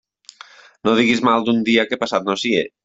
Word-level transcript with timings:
No 0.89 0.95
diguis 1.01 1.23
mal 1.31 1.47
d'un 1.51 1.63
dia 1.71 1.89
que 1.93 2.05
passat 2.07 2.29
no 2.31 2.43
sia. 2.47 2.69